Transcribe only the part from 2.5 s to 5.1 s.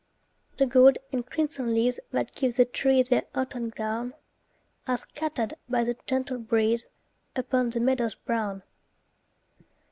The trees their autumn gown, Are